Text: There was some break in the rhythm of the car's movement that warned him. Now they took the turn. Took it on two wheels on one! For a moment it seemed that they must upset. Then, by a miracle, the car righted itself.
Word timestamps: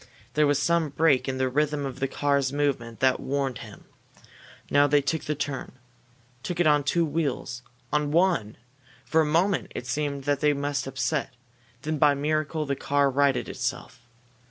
There 0.33 0.47
was 0.47 0.57
some 0.59 0.89
break 0.89 1.29
in 1.29 1.37
the 1.37 1.47
rhythm 1.47 1.85
of 1.85 1.99
the 1.99 2.07
car's 2.07 2.51
movement 2.51 3.01
that 3.01 3.19
warned 3.19 3.59
him. 3.59 3.83
Now 4.71 4.87
they 4.87 4.99
took 4.99 5.25
the 5.25 5.35
turn. 5.35 5.73
Took 6.41 6.59
it 6.59 6.65
on 6.65 6.83
two 6.83 7.05
wheels 7.05 7.61
on 7.93 8.09
one! 8.09 8.57
For 9.05 9.21
a 9.21 9.25
moment 9.27 9.71
it 9.75 9.85
seemed 9.85 10.23
that 10.23 10.39
they 10.39 10.53
must 10.53 10.87
upset. 10.87 11.35
Then, 11.83 11.99
by 11.99 12.13
a 12.13 12.15
miracle, 12.15 12.65
the 12.65 12.75
car 12.75 13.11
righted 13.11 13.47
itself. 13.47 14.01